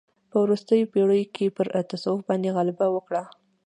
[0.29, 3.23] په وروستیو پېړیو کې پر تصوف باندې غلبه وکړه.